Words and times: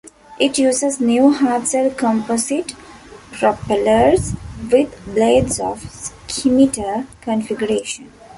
It 0.39 0.57
uses 0.57 0.99
new 0.99 1.31
Hartzell 1.31 1.95
composite 1.95 2.73
propellers, 3.33 4.33
with 4.71 4.99
blades 5.05 5.59
of 5.59 5.79
scimitar 6.27 7.05
configuration. 7.21 8.11